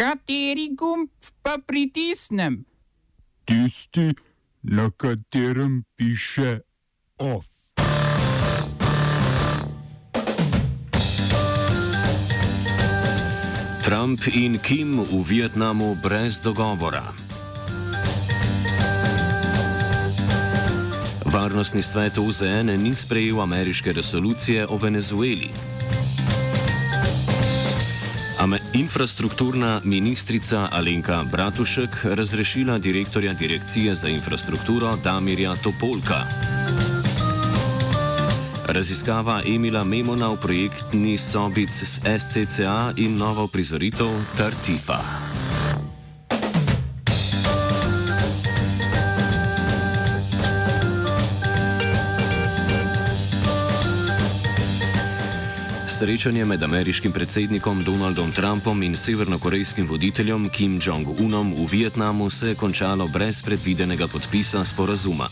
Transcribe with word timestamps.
Kateri 0.00 0.72
gumb 0.72 1.12
pa 1.44 1.60
pritisnem? 1.60 2.64
Tisti, 3.44 4.16
na 4.64 4.88
katerem 4.88 5.84
piše 5.92 6.64
OF. 7.20 7.44
Trump 13.84 14.24
in 14.32 14.56
Kim 14.64 15.04
v 15.04 15.20
Vietnamu 15.20 15.92
brez 16.00 16.40
dogovora. 16.40 17.04
Varnostni 21.28 21.84
svet 21.84 22.16
OZN 22.16 22.72
ni 22.80 22.96
sprejel 22.96 23.36
ameriške 23.40 23.92
resolucije 23.92 24.64
o 24.64 24.80
Venezueli. 24.80 25.52
Infrastrukturna 28.72 29.80
ministrica 29.84 30.68
Alenka 30.72 31.24
Bratušek 31.32 31.90
razrešila 32.04 32.78
direktorja 32.78 33.32
Direkcije 33.32 33.94
za 33.94 34.08
infrastrukturo 34.08 34.96
Damirja 35.04 35.54
Topolka. 35.56 36.24
Raziskava 38.66 39.42
Emila 39.46 39.84
Memona 39.84 40.28
v 40.28 40.36
projektni 40.36 41.18
sobi 41.18 41.66
SCCA 42.18 42.92
in 42.96 43.16
novo 43.16 43.46
prizoritev 43.46 44.08
Tartifa. 44.36 45.29
Srečanje 56.00 56.44
med 56.44 56.62
ameriškim 56.62 57.12
predsednikom 57.12 57.84
Donaldom 57.84 58.32
Trumpom 58.32 58.82
in 58.82 58.96
severnokorejskim 58.96 59.88
voditeljem 59.88 60.48
Kim 60.48 60.78
Jong-unom 60.80 61.52
v 61.52 61.66
Vietnamu 61.70 62.30
se 62.30 62.48
je 62.48 62.54
končalo 62.54 63.06
brez 63.08 63.42
predvidenega 63.42 64.08
podpisa 64.08 64.64
sporazuma. 64.64 65.28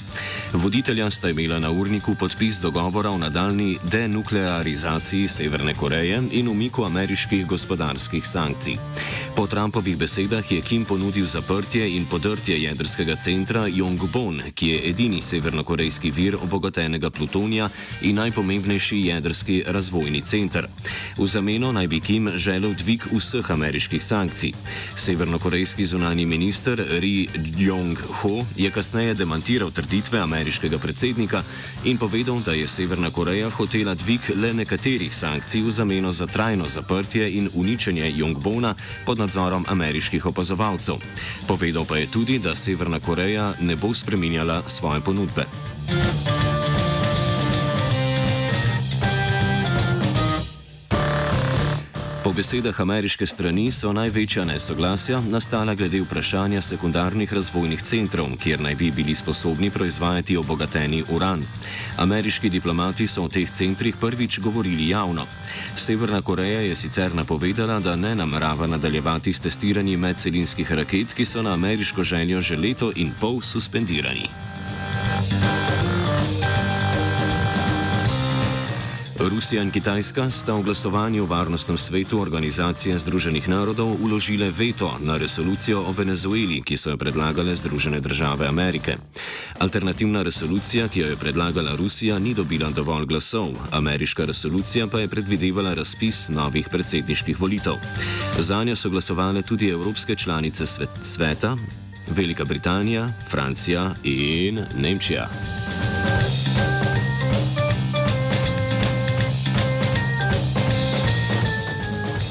Voditelja 0.53 1.11
sta 1.11 1.31
imela 1.31 1.59
na 1.59 1.71
urniku 1.71 2.15
podpis 2.15 2.61
dogovora 2.61 3.11
o 3.11 3.19
nadaljni 3.19 3.79
denuklearizaciji 3.83 5.29
Severne 5.29 5.75
Koreje 5.75 6.23
in 6.33 6.49
umiku 6.49 6.85
ameriških 6.85 7.47
gospodarskih 7.47 8.27
sankcij. 8.27 8.77
Po 9.37 9.47
Trumpovih 9.47 9.97
besedah 9.97 10.53
je 10.53 10.61
Kim 10.61 10.85
ponudil 10.85 11.27
zaprtje 11.27 11.97
in 11.97 12.05
podrtje 12.05 12.63
jedrskega 12.63 13.17
centra 13.17 13.69
Yongbon, 13.69 14.43
ki 14.55 14.69
je 14.69 14.89
edini 14.91 15.23
severnokorejski 15.23 16.11
vir 16.11 16.37
obogatenega 16.37 17.11
plutonija 17.11 17.69
in 18.03 18.17
najpomembnejši 18.17 18.97
jedrski 18.97 19.63
razvojni 19.67 20.21
center 20.21 20.58
center. 20.59 20.69
V 21.19 21.27
zameno 21.27 21.73
naj 21.73 21.87
bi 21.87 22.01
Kim 22.01 22.31
želel 22.37 22.75
dvig 22.75 23.03
vseh 23.13 23.51
ameriških 23.51 24.05
sankcij. 24.05 24.53
Severnokorejski 24.95 25.87
zunani 25.87 26.27
minister 26.27 26.79
Ri 26.99 27.29
Jong-ho 27.59 28.47
je 28.57 28.71
kasneje 28.71 29.15
demantiral 29.15 29.71
trditve 29.71 30.21
ameriškega 30.21 30.79
predsednika 30.79 31.43
in 31.85 31.99
povedal, 31.99 32.41
da 32.47 32.53
je 32.53 32.69
Severna 32.69 33.11
Koreja 33.11 33.51
hotela 33.51 33.95
dvig 33.95 34.21
le 34.37 34.55
nekaterih 34.55 35.15
sankcij 35.15 35.63
v 35.63 35.71
zameno 35.71 36.13
za 36.13 36.27
trajno 36.27 36.69
zaprtje 36.69 37.31
in 37.37 37.51
uničenje 37.55 38.13
Jongbona 38.17 38.75
pod 39.05 39.19
nadzorom 39.19 39.65
ameriških 39.69 40.27
opazovalcev. 40.27 40.97
Povedal 41.47 41.85
pa 41.85 41.97
je 41.97 42.07
tudi, 42.07 42.39
da 42.39 42.57
Severna 42.57 43.01
Koreja 43.01 43.55
ne 43.61 43.77
bo 43.77 43.95
spreminjala 43.95 44.63
svoje 44.67 45.01
ponudbe. 45.01 46.38
Po 52.29 52.33
besedah 52.37 52.81
ameriške 52.81 53.27
strani 53.27 53.71
so 53.73 53.89
največja 53.97 54.43
nesoglasja 54.45 55.21
nastala 55.33 55.73
glede 55.75 56.03
vprašanja 56.03 56.61
sekundarnih 56.61 57.33
razvojnih 57.33 57.83
centrov, 57.83 58.35
kjer 58.43 58.61
naj 58.61 58.75
bi 58.75 58.91
bili 58.91 59.15
sposobni 59.15 59.71
proizvajati 59.71 60.37
obogateni 60.37 61.01
uran. 61.09 61.45
Ameriški 61.97 62.51
diplomati 62.51 63.07
so 63.07 63.25
o 63.25 63.29
teh 63.33 63.51
centrih 63.51 63.97
prvič 63.97 64.41
govorili 64.45 64.89
javno. 64.89 65.25
Severna 65.77 66.21
Koreja 66.23 66.61
je 66.61 66.75
sicer 66.75 67.15
napovedala, 67.15 67.81
da 67.81 67.97
ne 67.97 68.15
namerava 68.15 68.67
nadaljevati 68.67 69.33
s 69.33 69.41
testiranjem 69.41 70.01
medcelinskih 70.01 70.73
raket, 70.73 71.15
ki 71.17 71.25
so 71.25 71.43
na 71.43 71.57
ameriško 71.57 72.03
željo 72.03 72.41
že 72.41 72.57
leto 72.57 72.93
in 72.97 73.13
pol 73.21 73.41
suspendirani. 73.41 74.48
Rusija 79.29 79.63
in 79.63 79.71
Kitajska 79.71 80.31
sta 80.31 80.55
v 80.55 80.63
glasovanju 80.63 81.25
v 81.25 81.31
Varnostnem 81.31 81.79
svetu 81.79 82.21
Organizacije 82.21 82.99
Združenih 82.99 83.49
narodov 83.49 83.97
uložile 84.01 84.51
veto 84.51 84.89
na 85.05 85.17
resolucijo 85.17 85.81
o 85.85 85.93
Venezueli, 85.93 86.63
ki 86.63 86.77
so 86.77 86.91
jo 86.91 86.97
predlagale 86.97 87.57
Združene 87.57 88.01
države 88.01 88.47
Amerike. 88.49 88.97
Alternativna 89.59 90.23
resolucija, 90.23 90.89
ki 90.89 91.01
jo 91.01 91.07
je 91.13 91.17
predlagala 91.17 91.77
Rusija, 91.77 92.19
ni 92.19 92.35
dobila 92.35 92.71
dovolj 92.71 93.07
glasov, 93.07 93.53
ameriška 93.73 94.25
resolucija 94.25 94.87
pa 94.87 95.01
je 95.01 95.09
predvidevala 95.09 95.75
razpis 95.75 96.29
novih 96.29 96.69
predsedniških 96.69 97.41
volitev. 97.41 97.77
Za 98.39 98.65
njo 98.65 98.77
so 98.77 98.91
glasovale 98.91 99.43
tudi 99.43 99.69
evropske 99.69 100.17
članice 100.17 100.67
svet 100.67 100.91
sveta, 101.03 101.57
Velika 102.09 102.45
Britanija, 102.45 103.09
Francija 103.29 103.95
in 104.05 104.65
Nemčija. 104.77 105.29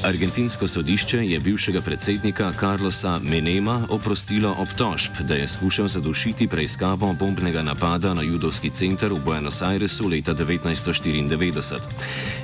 Argentinsko 0.08 0.68
sodišče 0.68 1.18
je 1.18 1.40
bivšega 1.40 1.80
predsednika 1.80 2.52
Carlosa 2.60 3.18
Menema 3.18 3.86
oprostilo 3.90 4.54
obtožb, 4.58 5.12
da 5.28 5.34
je 5.34 5.48
skušal 5.48 5.88
zadušiti 5.88 6.46
preiskavo 6.48 7.12
bombnega 7.12 7.62
napada 7.62 8.14
na 8.14 8.22
judovski 8.22 8.70
center 8.70 9.12
v 9.12 9.20
Buenos 9.24 9.62
Airesu 9.62 10.08
leta 10.08 10.34
1994. 10.34 11.78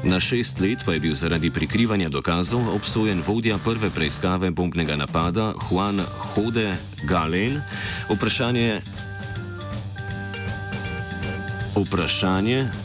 Na 0.02 0.20
šest 0.20 0.60
let 0.60 0.84
pa 0.84 0.92
je 0.92 1.00
bil 1.00 1.14
zaradi 1.14 1.50
prikrivanja 1.50 2.08
dokazov 2.08 2.75
obsojen 2.75 3.22
vodja 3.26 3.58
prve 3.58 3.91
preiskave 3.91 4.50
bombnega 4.50 4.96
napada 4.96 5.52
Juan 5.70 6.04
Jode 6.36 6.76
Galen. 7.08 7.62
Vprašanje. 8.10 8.81
Vprašanje 11.76 12.84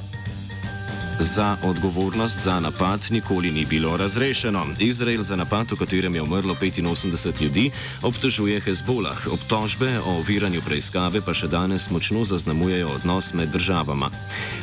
za 1.20 1.58
odgovornost 1.64 2.40
za 2.40 2.60
napad 2.60 3.00
nikoli 3.10 3.52
ni 3.52 3.66
bilo 3.66 3.98
razrešeno. 3.98 4.66
Izrael 4.80 5.22
za 5.22 5.36
napad, 5.36 5.72
v 5.72 5.76
katerem 5.76 6.16
je 6.16 6.22
umrlo 6.22 6.56
85 6.56 7.42
ljudi, 7.42 7.72
obtožuje 8.02 8.60
Hezbolah. 8.62 9.28
Obtožbe 9.32 10.00
o 10.00 10.18
oviranju 10.20 10.62
preiskave 10.62 11.22
pa 11.22 11.34
še 11.34 11.48
danes 11.48 11.90
močno 11.90 12.24
zaznamujejo 12.24 12.90
odnos 12.96 13.34
med 13.34 13.50
državama. 13.50 14.10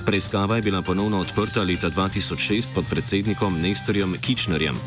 Preiskava 0.06 0.56
je 0.56 0.62
bila 0.62 0.82
ponovno 0.82 1.20
odprta 1.20 1.62
leta 1.62 1.90
2006 1.90 2.72
pod 2.74 2.84
predsednikom 2.90 3.60
Nestorjem 3.60 4.16
Kičnerjem. 4.20 4.78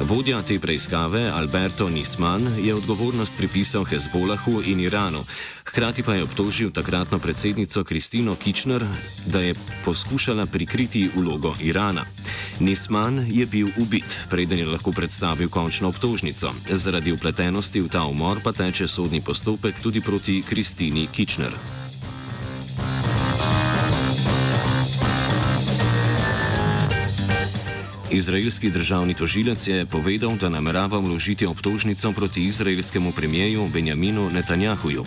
Vodja 0.00 0.42
te 0.42 0.58
preiskave, 0.58 1.28
Alberto 1.30 1.88
Nisman, 1.88 2.56
je 2.64 2.74
odgovornost 2.74 3.36
pripisal 3.36 3.84
Hezbolahu 3.84 4.62
in 4.64 4.80
Iranu. 4.80 5.24
Hkrati 5.64 6.02
pa 6.02 6.14
je 6.14 6.22
obtožil 6.22 6.70
takratno 6.70 7.18
predsednico 7.18 7.84
Kristino 7.84 8.34
Kičner, 8.34 8.84
da 9.26 9.40
je 9.40 9.54
poskušala 9.84 10.46
prikriti 10.46 11.09
vlogo 11.16 11.54
Irana. 11.60 12.04
Nisman 12.60 13.26
je 13.30 13.46
bil 13.46 13.68
ubit, 13.76 14.20
preden 14.30 14.58
je 14.58 14.66
lahko 14.66 14.92
predstavil 14.92 15.48
končno 15.48 15.88
obtožnico. 15.88 16.52
Zaradi 16.70 17.12
upletenosti 17.12 17.80
v 17.80 17.88
ta 17.88 18.04
umor 18.04 18.40
pa 18.44 18.52
teče 18.52 18.88
sodni 18.88 19.20
postopek 19.20 19.80
tudi 19.82 20.00
proti 20.00 20.42
Kristini 20.42 21.08
Kičner. 21.12 21.79
Izraelski 28.10 28.70
državni 28.70 29.14
tožilec 29.14 29.66
je 29.66 29.86
povedal, 29.86 30.34
da 30.36 30.48
namerava 30.48 30.98
vložiti 30.98 31.46
obtožnico 31.46 32.12
proti 32.12 32.44
izraelskemu 32.44 33.12
premijeju 33.12 33.68
Benjaminu 33.72 34.30
Netanjahuju. 34.30 35.04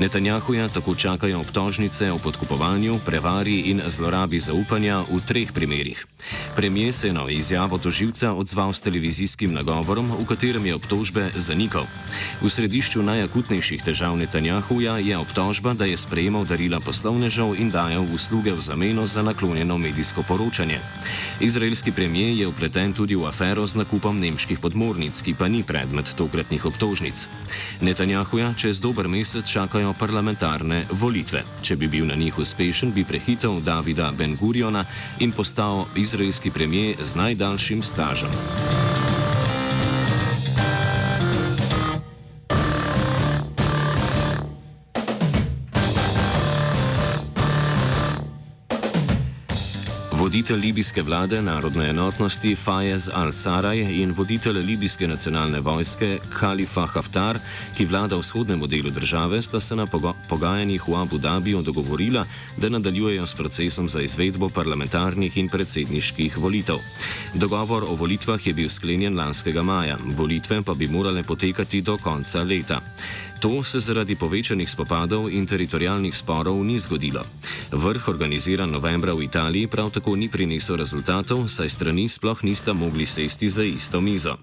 Netanjahuja 0.00 0.68
tako 0.68 0.94
čakajo 0.94 1.40
obtožnice 1.40 2.12
o 2.12 2.18
podkupovanju, 2.18 2.98
prevari 3.06 3.60
in 3.60 3.82
zlorabi 3.86 4.38
zaupanja 4.38 5.04
v 5.10 5.20
treh 5.26 5.52
primerih. 5.52 6.06
Premijer 6.56 6.94
se 6.94 7.06
je 7.06 7.12
na 7.12 7.30
izjavo 7.30 7.78
tožilca 7.78 8.32
odzval 8.32 8.72
s 8.72 8.80
televizijskim 8.80 9.52
nagovorom, 9.52 10.10
v 10.20 10.26
katerem 10.26 10.66
je 10.66 10.74
obtožbe 10.74 11.30
zanikal. 11.36 11.84
V 12.40 12.48
središču 12.50 13.02
najakutnejših 13.02 13.82
težav 13.82 14.16
Netanjahuja 14.16 14.98
je 14.98 15.18
obtožba, 15.18 15.74
da 15.74 15.84
je 15.84 15.96
sprejemal 15.96 16.44
darila 16.44 16.80
poslovnežev 16.80 17.60
in 17.60 17.70
dajal 17.70 18.06
usluge 18.14 18.52
v 18.52 18.60
zameno 18.60 19.06
za 19.06 19.22
naklonjeno 19.22 19.78
medijsko 19.78 20.22
poročanje. 20.22 20.80
Izraelski 21.40 21.92
premijer 21.92 22.37
je 22.38 22.46
upleten 22.46 22.92
tudi 22.94 23.18
v 23.18 23.26
afero 23.26 23.66
z 23.66 23.74
nakupom 23.74 24.14
nemških 24.14 24.62
podmornic, 24.62 25.18
ki 25.18 25.34
pa 25.34 25.50
ni 25.50 25.66
predmet 25.66 26.14
tokratnih 26.14 26.62
obtožnic. 26.70 27.26
Netanjahuja 27.82 28.54
čez 28.54 28.78
dober 28.80 29.10
mesec 29.10 29.42
čakajo 29.42 29.90
parlamentarne 29.98 30.86
volitve. 30.94 31.42
Če 31.62 31.76
bi 31.76 31.90
bil 31.90 32.06
na 32.06 32.14
njih 32.14 32.38
uspešen, 32.38 32.94
bi 32.94 33.02
prehitel 33.02 33.58
Davida 33.60 34.12
Ben-Guriona 34.14 34.86
in 35.18 35.34
postal 35.34 35.90
izraelski 35.98 36.54
premijer 36.54 37.02
z 37.02 37.18
najdaljšim 37.18 37.82
stažem. 37.82 38.30
Voditelj 50.18 50.58
libijske 50.60 51.02
vlade 51.02 51.38
narodne 51.42 51.84
enotnosti 51.92 52.56
Fayez 52.58 53.04
al-Saraj 53.14 53.78
in 54.00 54.10
voditelj 54.12 54.58
libijske 54.66 55.06
nacionalne 55.06 55.60
vojske 55.62 56.18
Khalifa 56.32 56.86
Haftar, 56.90 57.38
ki 57.76 57.86
vlada 57.86 58.18
vzhodnemu 58.18 58.66
delu 58.66 58.90
države, 58.90 59.38
sta 59.42 59.60
se 59.60 59.76
na 59.76 59.86
pogajanjih 60.28 60.88
v 60.88 60.96
Abu 60.98 61.18
Dhabiju 61.18 61.62
dogovorila, 61.62 62.24
da 62.56 62.68
nadaljujejo 62.68 63.26
s 63.26 63.34
procesom 63.34 63.88
za 63.88 64.02
izvedbo 64.02 64.48
parlamentarnih 64.48 65.36
in 65.38 65.48
predsedniških 65.48 66.38
volitev. 66.38 66.82
Dogovor 67.34 67.84
o 67.84 67.94
volitvah 67.94 68.46
je 68.46 68.54
bil 68.54 68.68
sklenjen 68.68 69.16
lanskega 69.16 69.62
maja, 69.62 69.98
volitve 70.16 70.62
pa 70.62 70.74
bi 70.74 70.88
morale 70.88 71.22
potekati 71.22 71.80
do 71.80 71.96
konca 71.96 72.42
leta. 72.42 72.80
To 73.40 73.62
se 73.62 73.78
zaradi 73.78 74.18
povečanih 74.18 74.70
spopadov 74.70 75.30
in 75.30 75.46
teritorijalnih 75.46 76.16
sporov 76.16 76.58
ni 76.64 76.78
zgodilo. 76.78 77.22
Vrh 77.70 78.08
organiziran 78.08 78.70
novembra 78.70 79.14
v 79.14 79.22
Italiji 79.30 79.66
prav 79.66 79.90
tako 79.94 80.16
ni 80.16 80.28
prinesel 80.28 80.76
rezultatov, 80.76 81.46
saj 81.46 81.68
strani 81.70 82.08
sploh 82.08 82.42
nista 82.42 82.72
mogli 82.72 83.06
sesti 83.06 83.48
za 83.48 83.62
isto 83.62 84.00
mizo. 84.00 84.34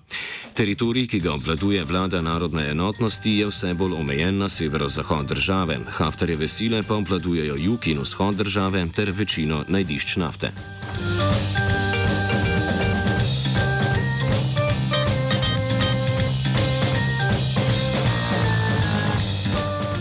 Teritorij, 0.56 1.08
ki 1.08 1.20
ga 1.20 1.34
obvladuje 1.34 1.84
vlada 1.84 2.22
narodne 2.22 2.70
enotnosti, 2.72 3.38
je 3.40 3.52
vse 3.52 3.74
bolj 3.74 4.00
omejen 4.00 4.38
na 4.38 4.50
severozahod 4.50 5.28
države, 5.28 5.80
Haftarjeve 5.92 6.48
sile 6.48 6.84
pa 6.84 6.96
obvladujejo 6.96 7.56
jug 7.56 7.88
in 7.88 8.00
vzhod 8.00 8.36
države 8.36 8.88
ter 8.96 9.12
večino 9.12 9.66
najdišč 9.68 10.16
nafte. 10.16 10.52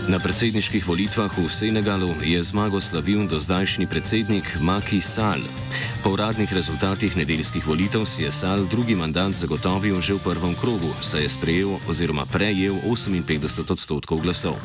Na 0.05 0.21
predsedniških 0.21 0.85
volitvah 0.85 1.33
v 1.33 1.49
Senegalu 1.49 2.13
je 2.21 2.37
zmago 2.37 2.77
slavil 2.77 3.25
dozdajšnji 3.25 3.89
predsednik 3.89 4.45
Maki 4.61 5.01
Sall. 5.01 5.41
Po 6.05 6.13
uradnih 6.13 6.45
rezultatih 6.53 7.17
nedeljskih 7.17 7.65
volitev 7.65 8.05
si 8.05 8.21
je 8.21 8.29
Sall 8.29 8.69
drugi 8.69 8.93
mandat 8.93 9.33
zagotovil 9.33 9.97
že 9.97 10.13
v 10.13 10.21
prvem 10.21 10.53
krogu, 10.61 10.93
saj 11.01 11.25
je 11.25 11.29
sprejel 11.33 11.81
oziroma 11.89 12.29
prejel 12.29 12.77
58 12.85 13.65
odstotkov 13.65 14.21
glasov. 14.21 14.61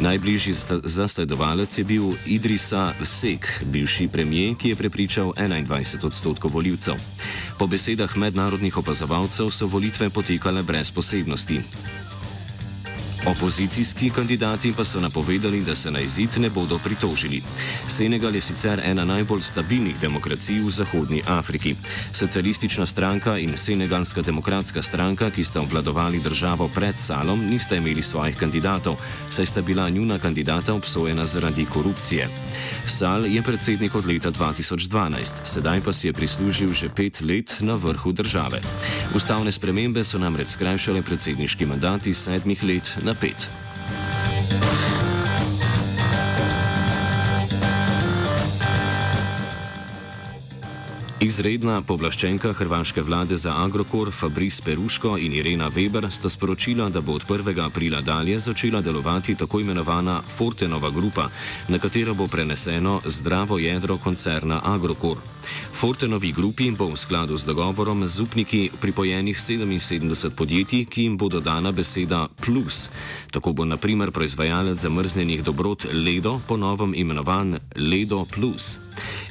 Najbližji 0.00 0.80
zasledovalec 0.88 1.68
je 1.76 1.84
bil 1.84 2.16
Idrisa 2.24 2.96
Sek, 3.04 3.44
bivši 3.68 4.08
premijer, 4.08 4.56
ki 4.56 4.72
je 4.72 4.80
prepričal 4.80 5.36
21 5.36 6.08
odstotkov 6.08 6.56
voljivcev. 6.56 6.96
Po 7.60 7.68
besedah 7.68 8.16
mednarodnih 8.16 8.72
opazovalcev 8.72 9.52
so 9.52 9.68
volitve 9.68 10.08
potekale 10.08 10.64
brez 10.64 10.88
posebnosti. 10.88 11.60
Opozicijski 13.26 14.10
kandidati 14.10 14.72
pa 14.76 14.84
so 14.84 15.00
napovedali, 15.00 15.60
da 15.60 15.74
se 15.76 15.90
na 15.90 16.00
izid 16.00 16.28
ne 16.38 16.50
bodo 16.50 16.78
pritožili. 16.78 17.42
Senegal 17.86 18.34
je 18.34 18.40
sicer 18.40 18.80
ena 18.84 19.04
najbolj 19.04 19.42
stabilnih 19.42 20.00
demokracij 20.00 20.60
v 20.60 20.70
Zahodnji 20.70 21.22
Afriki. 21.26 21.74
Socialistična 22.12 22.86
stranka 22.86 23.38
in 23.38 23.56
Senegalska 23.56 24.22
demokratska 24.22 24.82
stranka, 24.82 25.30
ki 25.30 25.44
sta 25.44 25.60
obvladovali 25.60 26.20
državo 26.20 26.68
pred 26.74 26.98
Salom, 26.98 27.44
nista 27.46 27.76
imeli 27.76 28.02
svojih 28.02 28.36
kandidatov, 28.36 28.96
saj 29.30 29.46
sta 29.46 29.62
bila 29.62 29.88
njuna 29.90 30.18
kandidata 30.18 30.74
obsojena 30.74 31.26
zaradi 31.26 31.66
korupcije. 31.66 32.28
Sal 32.86 33.26
je 33.26 33.42
predsednik 33.42 33.94
od 33.94 34.06
leta 34.06 34.30
2012, 34.30 35.44
sedaj 35.44 35.80
pa 35.80 35.92
si 35.92 36.06
je 36.06 36.12
prislužil 36.12 36.72
že 36.72 36.88
pet 36.88 37.20
let 37.20 37.56
na 37.60 37.74
vrhu 37.74 38.12
države. 38.12 38.60
Ustavne 39.14 39.52
spremembe 39.52 40.04
so 40.04 40.18
namreč 40.18 40.48
skrajšale 40.48 41.02
predsedniški 41.02 41.66
mandat 41.66 42.06
iz 42.06 42.18
sedmih 42.18 42.62
let 42.64 42.96
na 43.02 43.09
pet. 43.14 43.48
Izredna 51.20 51.82
povlaščenka 51.84 52.54
hrvaške 52.56 53.02
vlade 53.04 53.36
za 53.36 53.52
Agrokor 53.60 54.08
Fabris 54.10 54.62
Peruško 54.64 55.18
in 55.20 55.34
Irena 55.36 55.66
Weber 55.70 56.08
sta 56.10 56.30
sporočila, 56.32 56.88
da 56.88 57.02
bo 57.04 57.12
od 57.18 57.26
1. 57.28 57.60
aprila 57.60 58.00
dalje 58.00 58.38
začela 58.38 58.80
delovati 58.80 59.34
tako 59.34 59.60
imenovana 59.60 60.22
Fortenova 60.36 60.90
grupa, 60.90 61.28
na 61.68 61.78
katero 61.78 62.14
bo 62.14 62.26
preneseno 62.26 63.00
zdravo 63.04 63.58
jedro 63.58 63.98
koncerna 63.98 64.62
Agrokor. 64.64 65.20
Fortenovi 65.80 66.32
grupi 66.36 66.68
bo 66.76 66.92
v 66.92 66.96
skladu 66.96 67.40
z 67.40 67.48
dogovorom 67.48 68.04
z 68.04 68.20
upniki 68.20 68.68
pripojenih 68.80 69.32
77 69.32 70.28
podjetij, 70.36 70.84
ki 70.84 71.02
jim 71.02 71.16
bo 71.16 71.32
dodana 71.32 71.72
beseda 71.72 72.28
plus. 72.36 72.92
Tako 73.32 73.52
bo 73.52 73.64
naprimer 73.64 74.12
proizvajalec 74.12 74.76
zamrznjenih 74.76 75.40
dobrot 75.40 75.88
Ledo 75.92 76.36
ponovem 76.48 76.92
imenovan 76.94 77.56
Ledo 77.76 78.26
Plus. 78.28 78.76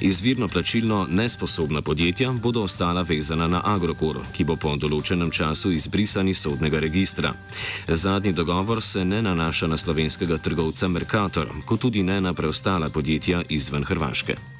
Izvirno 0.00 0.48
plačilno 0.48 1.06
nesposobna 1.10 1.82
podjetja 1.82 2.32
bodo 2.32 2.66
ostala 2.66 3.02
vezana 3.02 3.46
na 3.46 3.62
Agrokor, 3.64 4.18
ki 4.34 4.42
bo 4.44 4.58
po 4.58 4.74
določenem 4.74 5.30
času 5.30 5.70
izbrisan 5.70 6.28
iz 6.28 6.42
sodnega 6.42 6.82
registra. 6.82 7.30
Zadnji 7.86 8.32
dogovor 8.32 8.82
se 8.82 9.04
ne 9.04 9.22
nanaša 9.22 9.70
na 9.70 9.76
slovenskega 9.76 10.42
trgovca 10.42 10.88
Mercator, 10.88 11.46
kot 11.64 11.80
tudi 11.80 12.02
ne 12.02 12.20
na 12.20 12.34
preostala 12.34 12.90
podjetja 12.90 13.46
izven 13.48 13.86
Hrvaške. 13.86 14.59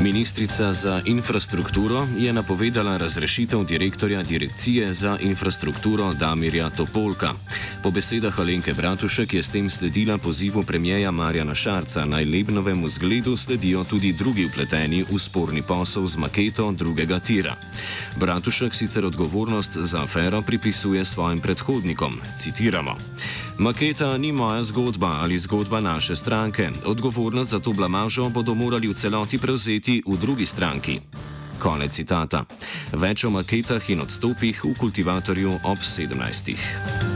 Ministrica 0.00 0.72
za 0.72 1.02
infrastrukturo 1.04 2.06
je 2.18 2.32
napovedala 2.32 2.96
razrešitev 2.96 3.64
direktorja 3.64 4.22
Direkcije 4.22 4.92
za 4.92 5.18
infrastrukturo 5.20 6.12
Damirja 6.14 6.70
Topolka. 6.70 7.32
Po 7.86 7.94
besedah 7.94 8.34
Alenke 8.42 8.74
Bratušek 8.74 9.38
je 9.38 9.42
s 9.42 9.54
tem 9.54 9.70
sledila 9.70 10.18
pozivu 10.18 10.66
premijeja 10.66 11.10
Marjana 11.10 11.54
Šarca 11.54 12.04
naj 12.04 12.24
Lebnovemu 12.24 12.88
zgledu 12.88 13.36
sledijo 13.36 13.84
tudi 13.84 14.10
drugi 14.12 14.46
upleteni 14.46 15.04
v 15.06 15.18
sporni 15.18 15.62
posel 15.62 16.06
z 16.06 16.18
maketo 16.18 16.72
drugega 16.72 17.22
tira. 17.22 17.54
Bratušek 18.18 18.74
sicer 18.74 19.06
odgovornost 19.06 19.78
za 19.78 20.02
afero 20.02 20.42
pripisuje 20.42 21.04
svojim 21.04 21.38
predhodnikom. 21.38 22.18
Citiramo. 22.38 22.98
Maketa 23.58 24.18
ni 24.18 24.32
moja 24.32 24.62
zgodba 24.62 25.22
ali 25.22 25.38
zgodba 25.38 25.80
naše 25.80 26.16
stranke. 26.16 26.70
Odgovornost 26.84 27.50
za 27.50 27.58
to 27.58 27.72
blamažo 27.72 28.28
bodo 28.28 28.54
morali 28.54 28.88
v 28.88 28.94
celoti 28.94 29.38
prevzeti 29.38 30.02
v 30.06 30.18
drugi 30.18 30.46
stranki. 30.46 31.00
Konec 31.58 31.94
citata. 31.94 32.44
Več 32.92 33.24
o 33.24 33.30
maketah 33.30 33.90
in 33.90 34.02
odstopih 34.02 34.64
v 34.64 34.74
kultivatorju 34.74 35.62
ob 35.62 35.78
17. 35.78 37.15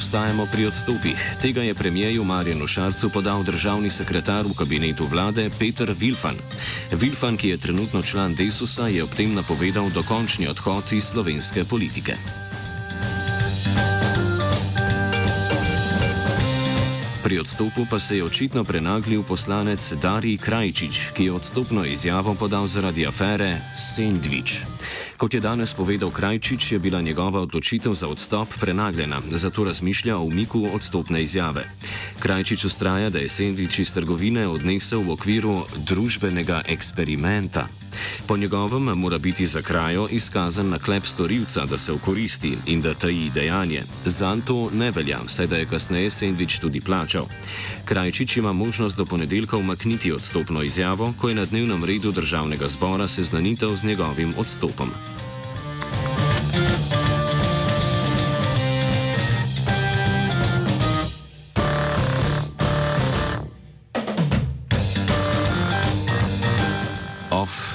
Ostajamo 0.00 0.46
pri 0.48 0.66
odstopih. 0.66 1.36
Tega 1.42 1.62
je 1.62 1.74
premijeju 1.74 2.24
Marjenu 2.24 2.66
Šarcu 2.66 3.10
podal 3.10 3.42
državni 3.44 3.90
sekretar 3.90 4.46
v 4.48 4.54
kabinetu 4.56 5.04
vlade 5.04 5.50
Peter 5.58 5.92
Vilfan. 5.98 6.36
Vilfan, 6.92 7.36
ki 7.36 7.48
je 7.48 7.58
trenutno 7.58 8.02
član 8.02 8.34
Desusa, 8.34 8.88
je 8.88 9.04
ob 9.04 9.12
tem 9.12 9.34
napovedal 9.34 9.90
dokončni 9.92 10.48
odhod 10.48 10.92
iz 10.92 11.04
slovenske 11.04 11.64
politike. 11.64 12.16
Pri 17.22 17.38
odstopu 17.38 17.84
pa 17.90 17.98
se 17.98 18.16
je 18.16 18.24
očitno 18.24 18.64
prenaglil 18.64 19.22
poslanec 19.22 19.92
Dari 20.00 20.38
Krajčič, 20.38 21.12
ki 21.12 21.24
je 21.24 21.32
odstopno 21.32 21.84
izjavo 21.84 22.34
podal 22.34 22.66
zaradi 22.66 23.06
afere 23.06 23.60
Sandwich. 23.76 24.64
Kot 25.20 25.34
je 25.36 25.40
danes 25.40 25.68
povedal 25.76 26.08
Krajčič, 26.08 26.72
je 26.72 26.78
bila 26.80 27.00
njegova 27.04 27.44
odločitev 27.44 27.92
za 27.92 28.08
odstop 28.08 28.48
prenagljena, 28.60 29.20
zato 29.30 29.64
razmišlja 29.64 30.16
o 30.16 30.24
umiku 30.24 30.64
odstopne 30.72 31.22
izjave. 31.22 31.68
Krajčič 32.18 32.64
ustraja, 32.64 33.10
da 33.10 33.18
je 33.18 33.28
Sandwich 33.28 33.80
iz 33.80 33.92
trgovine 33.92 34.48
odnesel 34.48 35.04
v 35.04 35.12
okviru 35.12 35.66
družbenega 35.76 36.62
eksperimenta. 36.68 37.68
Po 38.26 38.36
njegovem 38.36 38.82
mora 38.82 39.18
biti 39.18 39.46
za 39.46 39.62
krajo 39.62 40.08
izkazan 40.10 40.68
naklep 40.68 41.06
storilca, 41.06 41.66
da 41.66 41.78
se 41.78 41.92
okoristi 41.92 42.56
in 42.66 42.80
da 42.80 42.94
taji 42.94 43.30
dejanje. 43.34 43.82
Zan 44.04 44.40
to 44.40 44.70
ne 44.72 44.90
velja, 44.90 45.18
saj 45.26 45.46
da 45.46 45.56
je 45.56 45.66
kasneje 45.66 46.10
Sandvič 46.10 46.58
tudi 46.58 46.80
plačal. 46.80 47.26
Krajčič 47.84 48.36
ima 48.36 48.52
možnost 48.52 48.96
do 48.96 49.04
ponedeljka 49.04 49.56
umakniti 49.56 50.12
odstopno 50.12 50.62
izjavo, 50.62 51.14
ko 51.20 51.28
je 51.28 51.34
na 51.34 51.44
dnevnem 51.44 51.84
redu 51.84 52.12
državnega 52.12 52.68
zbora 52.68 53.08
seznanitev 53.08 53.76
z 53.76 53.84
njegovim 53.84 54.34
odstopom. 54.36 54.90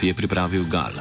Je 0.06 0.14
pripravil 0.14 0.66
Gal. 0.70 0.94